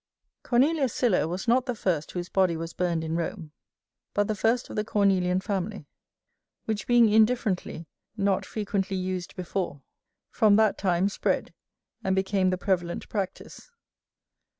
Cornelius 0.41 0.95
Sylla 0.95 1.27
was 1.27 1.47
not 1.47 1.67
the 1.67 1.75
first 1.75 2.13
whose 2.13 2.27
body 2.27 2.57
was 2.57 2.73
burned 2.73 3.03
in 3.03 3.15
Rome, 3.15 3.51
but 4.15 4.27
the 4.27 4.33
first 4.33 4.67
of 4.71 4.75
the 4.75 4.83
Cornelian 4.83 5.39
family; 5.41 5.85
which 6.65 6.87
being 6.87 7.07
indifferently, 7.09 7.87
not 8.17 8.43
frequently 8.43 8.97
used 8.97 9.35
before; 9.35 9.83
from 10.31 10.55
that 10.55 10.75
time 10.79 11.07
spread, 11.07 11.53
and 12.03 12.15
became 12.15 12.49
the 12.49 12.57
prevalent 12.57 13.07
practice. 13.09 13.69